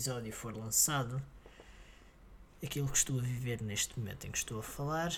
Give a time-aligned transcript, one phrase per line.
[0.00, 1.22] episódio for lançado,
[2.64, 5.12] aquilo que estou a viver neste momento em que estou a falar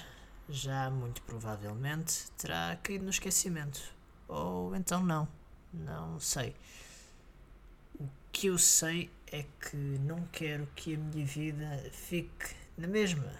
[0.48, 3.80] já muito provavelmente terá caído no esquecimento.
[4.26, 5.28] Ou então não.
[5.72, 6.56] Não sei.
[7.94, 13.32] O que eu sei é que não quero que a minha vida fique na mesma.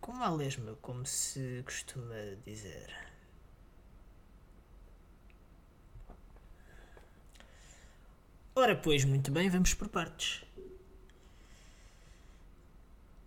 [0.00, 2.92] Como a lesma, como se costuma dizer.
[8.56, 10.49] Ora, pois, muito bem, vamos por partes.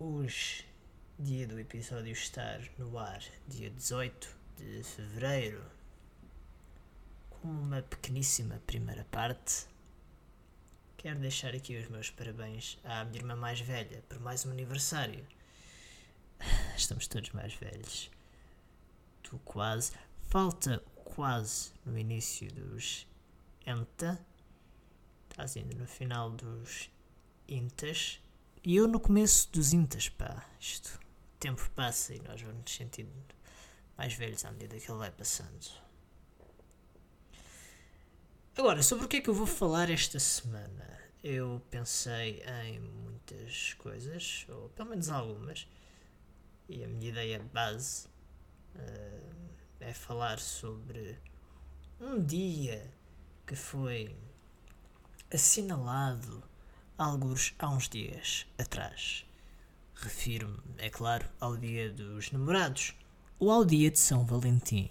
[0.06, 0.66] Hoje,
[1.18, 5.64] dia do episódio estar no ar, dia 18 de fevereiro,
[7.30, 9.66] com uma pequeníssima primeira parte,
[10.98, 15.26] quero deixar aqui os meus parabéns à minha irmã mais velha por mais um aniversário.
[16.76, 18.10] Estamos todos mais velhos.
[19.22, 19.92] Tu quase.
[20.28, 23.08] Falta quase no início dos
[23.66, 24.22] ENTA
[25.30, 26.90] Estás ainda no final dos
[27.48, 28.20] intas.
[28.66, 30.42] E eu no começo dos intas, pá.
[30.58, 33.12] Isto, o tempo passa e nós vamos nos sentindo
[33.94, 35.68] mais velhos à medida que ele vai passando.
[38.56, 40.98] Agora, sobre o que é que eu vou falar esta semana?
[41.22, 45.68] Eu pensei em muitas coisas, ou pelo menos algumas,
[46.66, 48.06] e a minha ideia base
[48.76, 51.18] uh, é falar sobre
[52.00, 52.90] um dia
[53.46, 54.16] que foi
[55.30, 56.42] assinalado
[56.96, 59.26] alguns há uns dias atrás.
[59.94, 62.94] Refiro-me, é claro, ao dia dos namorados
[63.38, 64.90] ou ao dia de São Valentim.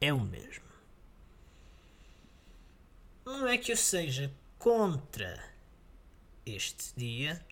[0.00, 0.64] É o mesmo.
[3.24, 5.42] Não é que eu seja contra
[6.46, 7.44] este dia,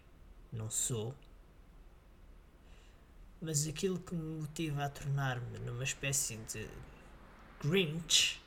[0.53, 1.15] não sou,
[3.41, 6.67] mas aquilo que me motiva a tornar-me numa espécie de
[7.63, 8.41] Grinch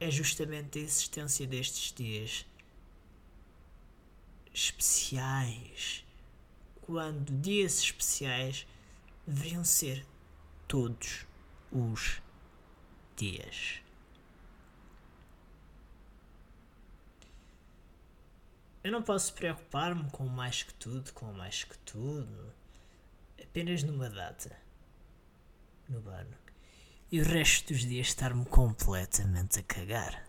[0.00, 2.46] é justamente a existência destes dias
[4.52, 6.04] especiais.
[6.80, 8.66] Quando dias especiais
[9.26, 10.04] deveriam ser
[10.66, 11.26] todos
[11.70, 12.20] os
[13.14, 13.82] dias.
[18.82, 22.52] Eu não posso preocupar-me com mais que tudo, com mais que tudo,
[23.38, 24.56] apenas numa data
[25.86, 26.49] no ano
[27.12, 30.24] e o resto dos dias estar-me completamente a cagar.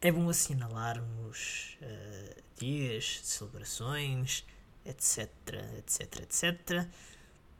[0.00, 4.44] É bom assinalarmos uh, dias de celebrações,
[4.84, 5.30] etc,
[5.78, 6.88] etc, etc.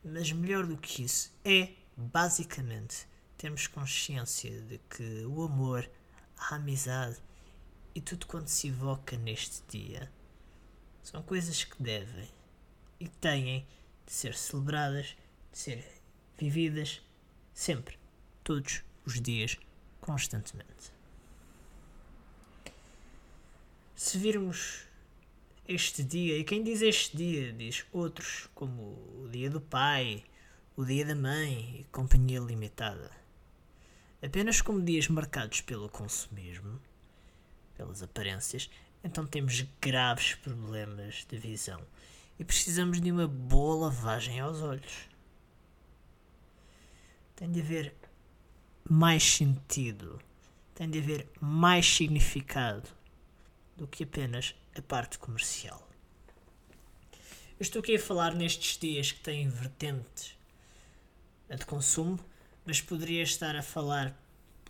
[0.05, 3.07] Mas melhor do que isso é, basicamente,
[3.39, 5.89] termos consciência de que o amor,
[6.37, 7.17] a amizade
[7.95, 10.11] e tudo quanto se evoca neste dia
[11.03, 12.29] são coisas que devem
[12.99, 13.67] e têm
[14.07, 15.17] de ser celebradas,
[15.53, 15.85] de ser
[16.39, 17.01] vividas
[17.55, 17.99] sempre,
[18.43, 19.57] todos os dias,
[20.01, 20.93] constantemente.
[23.95, 24.85] Se virmos
[25.67, 28.83] este dia, e quem diz este dia diz outros, como
[29.23, 30.25] o dia do pai,
[30.77, 33.11] o dia da mãe e companhia limitada,
[34.21, 36.81] apenas como dias marcados pelo consumismo,
[37.77, 38.69] pelas aparências,
[39.05, 41.81] então temos graves problemas de visão
[42.43, 45.09] e precisamos de uma boa lavagem aos olhos.
[47.37, 47.95] Tem de haver
[48.83, 50.21] mais sentido,
[50.75, 52.89] tem de haver mais significado
[53.77, 55.89] do que apenas a parte comercial.
[57.13, 60.37] Eu estou aqui a falar nestes dias que têm vertentes
[61.49, 62.19] a de consumo,
[62.67, 64.21] mas poderia estar a falar,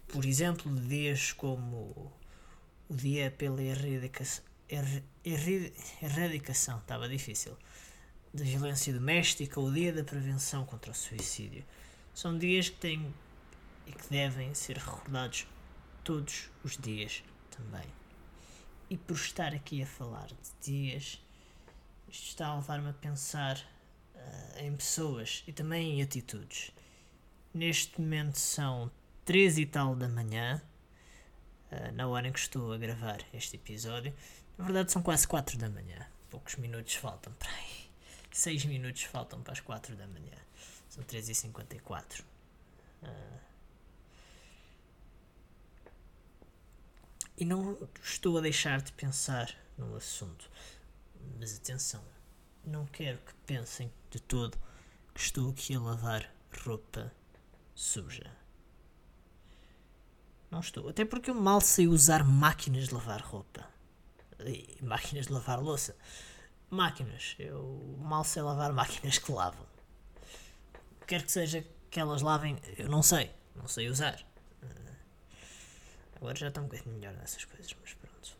[0.09, 2.13] por exemplo, de dias como
[2.87, 4.52] o Dia pela Erradicação
[5.25, 7.57] erradicação, estava difícil,
[8.33, 11.65] da violência doméstica, o dia da prevenção contra o suicídio.
[12.15, 13.15] São dias que têm
[13.87, 15.47] e que devem ser recordados
[16.05, 17.87] todos os dias também.
[18.89, 21.21] E por estar aqui a falar de dias,
[22.09, 23.57] isto está a levar-me a pensar
[24.15, 26.71] uh, em pessoas e também em atitudes.
[27.55, 28.91] Neste momento são
[29.25, 30.61] três e tal da manhã,
[31.71, 34.15] uh, na hora em que estou a gravar este episódio,
[34.63, 36.07] na verdade são quase 4 da manhã.
[36.31, 37.91] Poucos minutos faltam para aí.
[38.31, 40.39] 6 minutos faltam para as 4 da manhã.
[40.89, 42.21] São 3h54.
[42.21, 42.25] Uh...
[43.03, 43.41] Ah.
[47.37, 50.49] E não estou a deixar de pensar no assunto.
[51.41, 52.05] Mas atenção,
[52.65, 54.57] não quero que pensem de todo
[55.13, 56.33] que estou aqui a lavar
[56.65, 57.13] roupa
[57.75, 58.31] suja.
[60.49, 60.89] Não estou.
[60.89, 63.72] Até porque eu mal sei usar máquinas de lavar roupa
[64.49, 65.97] e máquinas de lavar louça.
[66.71, 67.37] Máquinas.
[67.39, 69.67] Eu mal sei lavar máquinas que lavam.
[71.07, 74.25] quer que seja que elas lavem, eu não sei, não sei usar.
[76.23, 78.37] Agora já estou um bocadinho melhor nessas coisas, mas pronto.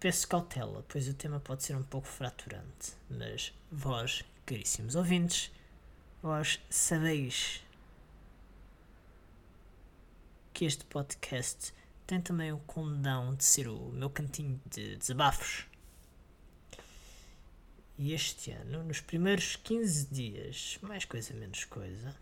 [0.00, 5.52] Peço cautela, pois o tema pode ser um pouco fraturante, mas vós, caríssimos ouvintes,
[6.22, 7.62] vós sabeis
[10.60, 11.72] que este podcast
[12.06, 15.66] tem também o condão de ser o meu cantinho de desabafos.
[17.96, 22.14] E este ano, nos primeiros 15 dias, mais coisa menos coisa,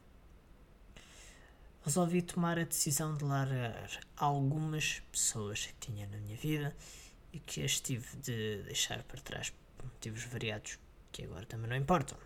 [1.85, 6.77] resolvi tomar a decisão de largar algumas pessoas que tinha na minha vida
[7.33, 10.79] e que as tive de deixar para trás por motivos variados
[11.11, 12.17] que agora também não importam.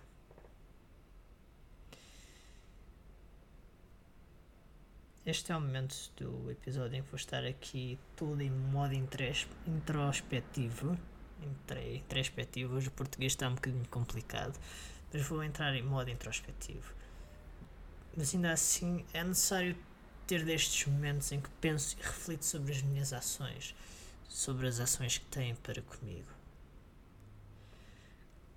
[5.25, 10.99] Este é o momento do episódio em que vou estar aqui tudo em modo introspectivo
[11.97, 12.75] introspectivo.
[12.75, 14.59] Hoje o português está um bocadinho complicado,
[15.13, 16.93] mas vou entrar em modo introspectivo.
[18.17, 19.77] Mas ainda assim é necessário
[20.27, 23.77] ter destes momentos em que penso e reflito sobre as minhas ações,
[24.29, 26.33] sobre as ações que têm para comigo.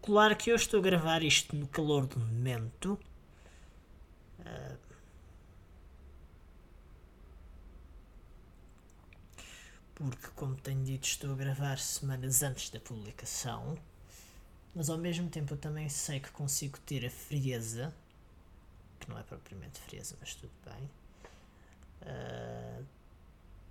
[0.01, 2.99] Claro que eu estou a gravar isto no calor do momento.
[4.39, 4.84] Uh,
[9.95, 13.77] porque, como tenho dito, estou a gravar semanas antes da publicação,
[14.75, 17.93] mas ao mesmo tempo eu também sei que consigo ter a frieza,
[18.99, 20.89] que não é propriamente frieza, mas tudo bem,
[22.01, 22.85] uh,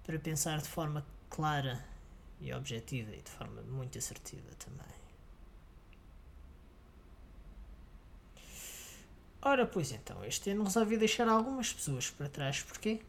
[0.02, 1.84] para pensar de forma clara
[2.40, 4.94] e objetiva e de forma muito assertiva também.
[9.42, 13.02] Ora, pois então, este ano resolvi deixar algumas pessoas para trás, porquê?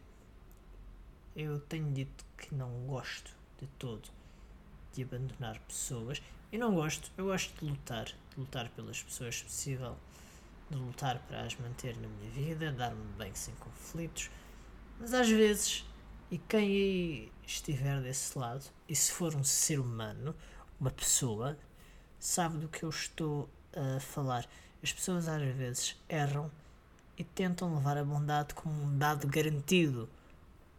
[1.34, 4.08] Eu tenho dito que não gosto de todo
[4.92, 6.22] de abandonar pessoas.
[6.50, 9.96] Eu não gosto, eu gosto de lutar, de lutar pelas pessoas se possível,
[10.70, 14.30] de lutar para as manter na minha vida, dar-me bem sem conflitos.
[14.98, 15.84] Mas às vezes,
[16.30, 20.34] e quem estiver desse lado, e se for um ser humano,
[20.80, 21.58] uma pessoa,
[22.18, 24.46] sabe do que eu estou a falar.
[24.82, 26.50] As pessoas às vezes erram
[27.18, 30.08] e tentam levar a bondade como um dado garantido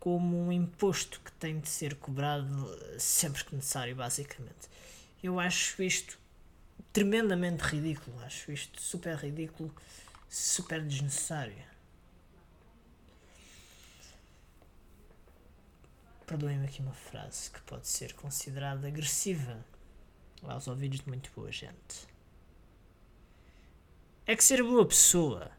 [0.07, 2.48] como um imposto que tem de ser cobrado
[2.98, 4.69] sempre que necessário, basicamente.
[5.21, 6.18] Eu acho isto
[6.94, 9.75] tremendamente ridículo, acho isto super ridículo,
[10.30, 11.62] super desnecessário.
[16.25, 19.59] Perdoem-me aqui uma frase que pode ser considerada agressiva
[20.42, 22.07] aos ouvidos de muito boa gente.
[24.25, 25.51] É que ser boa pessoa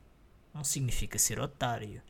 [0.55, 2.03] não significa ser otário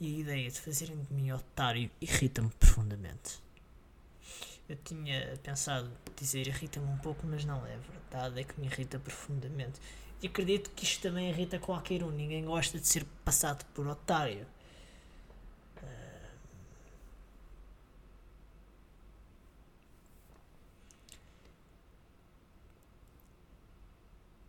[0.00, 3.38] e a ideia de fazerem de mim otário irrita-me profundamente.
[4.68, 8.98] Eu tinha pensado dizer irrita-me um pouco, mas não é verdade, é que me irrita
[8.98, 9.80] profundamente.
[10.22, 14.46] E acredito que isto também irrita qualquer um, ninguém gosta de ser passado por otário.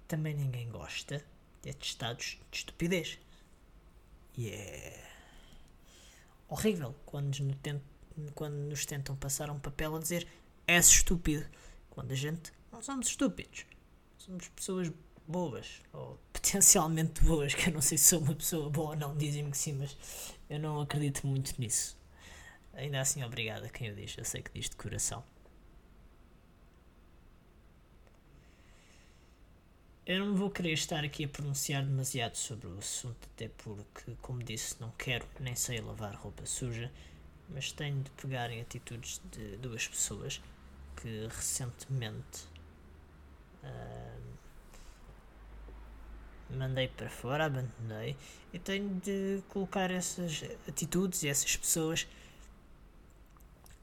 [0.07, 1.23] Também ninguém gosta
[1.61, 3.17] de atestados de estupidez.
[4.37, 5.10] Yeah.
[6.51, 7.81] Horrível quando nos, tentam,
[8.35, 10.27] quando nos tentam passar um papel a dizer
[10.67, 11.45] és estúpido.
[11.89, 13.65] Quando a gente não somos estúpidos.
[14.17, 14.91] Somos pessoas
[15.27, 15.81] boas.
[15.93, 19.51] Ou potencialmente boas, que eu não sei se sou uma pessoa boa ou não, dizem-me
[19.51, 19.97] que sim, mas
[20.49, 21.97] eu não acredito muito nisso.
[22.73, 24.15] Ainda assim, obrigado a quem eu diz.
[24.17, 25.23] Eu sei que diz de coração.
[30.05, 34.41] Eu não vou querer estar aqui a pronunciar demasiado sobre o assunto, até porque, como
[34.43, 36.91] disse, não quero nem sei lavar roupa suja,
[37.49, 40.41] mas tenho de pegar em atitudes de duas pessoas
[40.95, 42.47] que recentemente
[43.63, 44.21] uh,
[46.49, 48.17] mandei para fora, abandonei,
[48.51, 52.07] e tenho de colocar essas atitudes e essas pessoas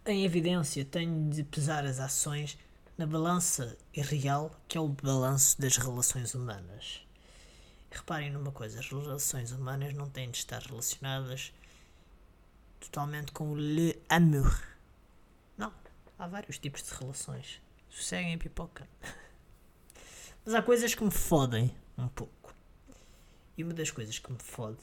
[0.05, 2.59] em evidência, tenho de pesar as ações
[2.99, 7.07] na balança irreal que é o balanço das relações humanas.
[7.91, 11.53] Reparem numa coisa: as relações humanas não têm de estar relacionadas
[12.81, 14.61] totalmente com o le amour.
[15.57, 15.73] Não,
[16.19, 17.63] há vários tipos de relações.
[17.89, 18.89] Sosseguem a pipoca.
[20.45, 22.53] Mas há coisas que me fodem um pouco.
[23.57, 24.79] E uma das coisas que me fode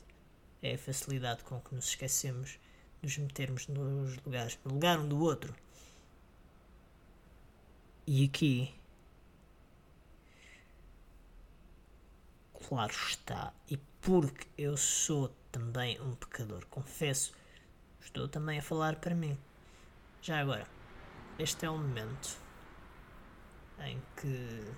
[0.61, 2.59] é a facilidade com que nos esquecemos
[3.01, 5.53] de nos metermos nos lugares, no lugar um do outro.
[8.07, 8.71] E aqui,
[12.67, 17.33] claro está, e porque eu sou também um pecador, confesso,
[17.99, 19.35] estou também a falar para mim.
[20.21, 20.67] Já agora,
[21.39, 22.37] este é o momento
[23.79, 24.71] em que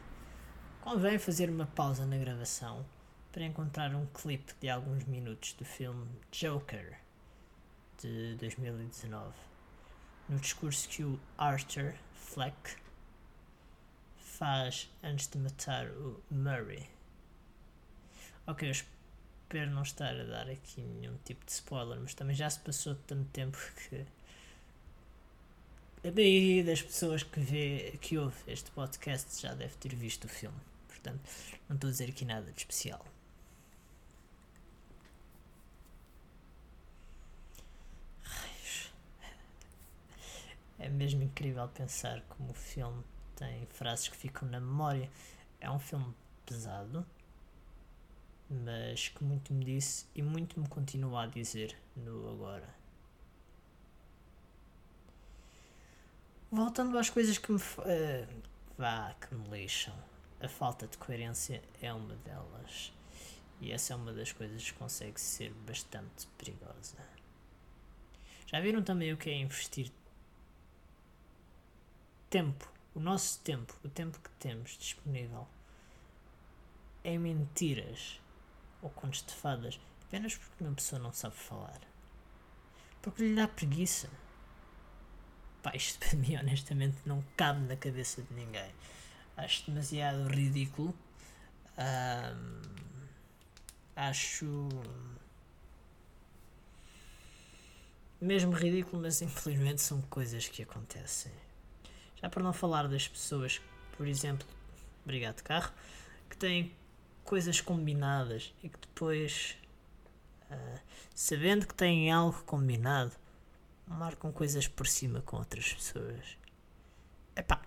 [0.80, 2.86] convém fazer uma pausa na gravação
[3.34, 6.98] para encontrar um clipe de alguns minutos do filme Joker
[7.98, 9.34] de 2019.
[10.30, 12.87] No discurso que o Arthur Fleck
[14.38, 16.88] faz antes de matar o Murray.
[18.46, 22.50] Ok, eu espero não estar a dar aqui nenhum tipo de spoiler, mas também já
[22.50, 23.58] se passou tanto tempo
[23.90, 24.06] que
[26.08, 30.30] a maioria das pessoas que vê, que ouve este podcast já deve ter visto o
[30.30, 30.58] filme.
[30.88, 31.20] Portanto,
[31.68, 33.04] não estou a dizer aqui nada de especial.
[40.80, 43.04] É mesmo incrível pensar como o filme
[43.38, 45.10] tem frases que ficam na memória.
[45.62, 46.14] É um filme
[46.46, 47.06] pesado,
[48.50, 52.76] mas que muito me disse e muito me continua a dizer no agora.
[56.52, 57.58] Voltando às coisas que me.
[57.58, 58.42] Uh,
[58.78, 59.94] vá, que me lixam.
[60.40, 62.94] A falta de coerência é uma delas.
[63.60, 66.98] E essa é uma das coisas que consegue ser bastante perigosa.
[68.46, 69.92] Já viram também o que é investir
[72.30, 75.48] tempo, o nosso tempo, o tempo que temos disponível
[77.04, 78.20] em mentiras
[78.82, 81.80] ou contos de fadas apenas porque uma pessoa não sabe falar?
[83.02, 84.10] Porque lhe dá preguiça
[85.68, 88.72] Pá, isto para mim honestamente não cabe na cabeça de ninguém.
[89.36, 90.96] Acho demasiado ridículo.
[91.78, 92.62] Um,
[93.96, 94.70] acho
[98.20, 101.32] mesmo ridículo, mas infelizmente são coisas que acontecem.
[102.22, 103.62] Já para não falar das pessoas,
[103.96, 104.48] por exemplo,
[105.04, 105.72] obrigado carro,
[106.30, 106.72] que têm
[107.24, 109.56] coisas combinadas e que depois,
[110.52, 110.80] uh,
[111.14, 113.12] sabendo que têm algo combinado,
[113.86, 116.38] marcam coisas por cima com outras pessoas.
[117.36, 117.62] Epá,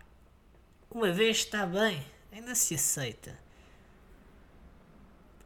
[0.90, 3.38] uma vez está bem, ainda se aceita.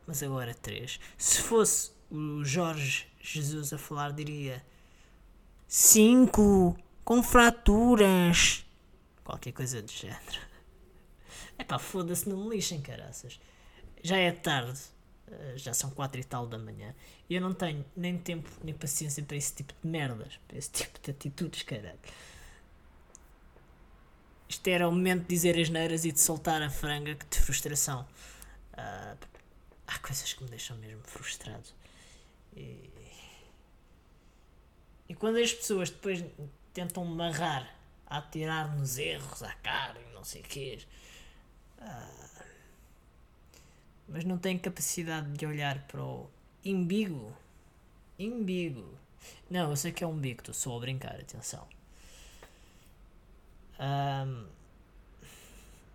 [0.07, 0.99] Mas agora três.
[1.17, 4.65] Se fosse o Jorge Jesus a falar, diria
[5.67, 8.65] cinco com fraturas.
[9.25, 10.41] Qualquer coisa do género.
[11.59, 13.41] Epá, foda-se, não me lixem, caraças.
[14.03, 14.81] Já é tarde.
[15.31, 16.95] Eh, já são quatro e tal da manhã.
[17.29, 20.71] E eu não tenho nem tempo nem paciência para esse tipo de merdas, para esse
[20.73, 21.99] tipo de atitudes, caralho.
[24.49, 28.07] Isto era o momento de dizer as neiras e de soltar a franga de frustração.
[28.73, 29.17] Uh,
[29.87, 31.65] há coisas que me deixam mesmo frustrado.
[32.55, 32.91] E,
[35.09, 36.23] e quando as pessoas depois
[36.73, 37.75] tentam marrar
[38.07, 40.79] a tirar nos erros à cara e não sei o quê.
[41.79, 42.45] Uh,
[44.09, 46.29] mas não têm capacidade de olhar para o
[46.65, 47.33] imbigo.
[48.19, 48.99] Imbigo.
[49.51, 51.67] Não, eu sei que é um bico, estou só a brincar, atenção.
[53.81, 54.47] Um,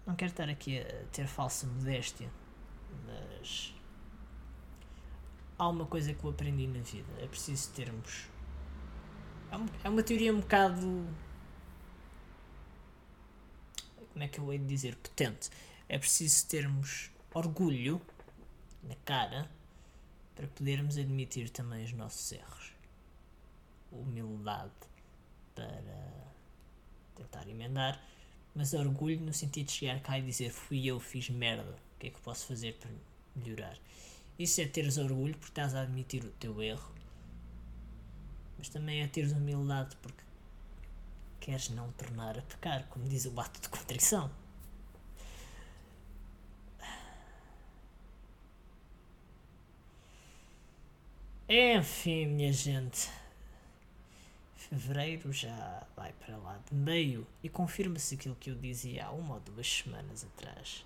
[0.05, 2.29] não quero estar aqui a ter falsa modéstia,
[3.05, 3.73] mas
[5.57, 7.11] há uma coisa que eu aprendi na vida.
[7.19, 8.27] É preciso termos.
[9.51, 11.07] É, é uma teoria um bocado.
[14.11, 14.95] Como é que eu hei de dizer?
[14.95, 15.49] Potente.
[15.87, 18.01] É preciso termos orgulho
[18.83, 19.49] na cara
[20.35, 22.71] para podermos admitir também os nossos erros.
[23.91, 24.71] Humildade
[25.55, 26.29] para
[27.15, 28.01] tentar emendar,
[28.55, 32.07] mas orgulho no sentido de chegar cá e dizer fui eu, fiz merda, o que
[32.07, 32.89] é que posso fazer para
[33.35, 33.77] melhorar?
[34.37, 36.93] Isso é teres orgulho porque estás a admitir o teu erro,
[38.57, 40.23] mas também é teres humildade porque
[41.39, 44.29] queres não tornar a pecar, como diz o ato de contrição.
[51.47, 53.09] Enfim, minha gente.
[54.55, 59.35] Fevereiro já vai para lá de meio e confirma-se aquilo que eu dizia há uma
[59.35, 60.85] ou duas semanas atrás.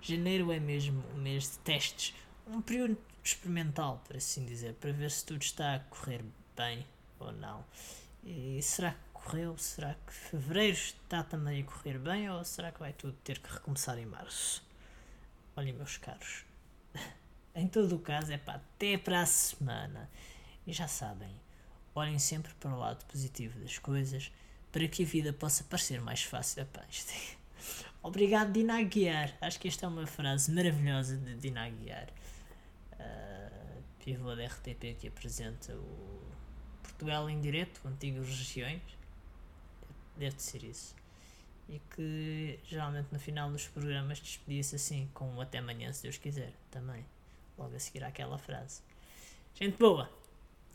[0.00, 2.14] Janeiro é mesmo um mês de testes,
[2.46, 6.24] um período experimental, por assim dizer, para ver se tudo está a correr
[6.56, 6.86] bem
[7.18, 7.62] ou não.
[8.24, 9.56] E será que correu?
[9.56, 13.52] Será que fevereiro está também a correr bem ou será que vai tudo ter que
[13.52, 14.62] recomeçar em março?
[15.56, 16.44] Olhem, meus caros.
[17.54, 20.10] Em todo o caso, é pá, até para a semana.
[20.66, 21.30] E já sabem,
[21.94, 24.32] olhem sempre para o lado positivo das coisas
[24.72, 26.62] para que a vida possa parecer mais fácil.
[26.62, 26.66] É...
[28.02, 29.32] Obrigado, Dina Aguiar.
[29.40, 32.08] Acho que esta é uma frase maravilhosa de Dina Aguiar.
[32.94, 36.20] Uh, pivô da RTP que apresenta o
[36.82, 39.03] Portugal em Direto, Antigas Regiões.
[40.16, 40.94] Deve ser isso.
[41.68, 46.18] E que geralmente no final dos programas despedia-se assim, com um até amanhã, se Deus
[46.18, 47.04] quiser, também
[47.56, 48.82] logo a seguir àquela frase.
[49.54, 50.10] Gente boa,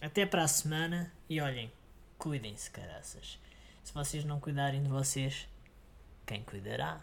[0.01, 1.71] até para a semana e olhem,
[2.17, 3.37] cuidem-se, caraças.
[3.83, 5.47] Se vocês não cuidarem de vocês,
[6.25, 7.01] quem cuidará?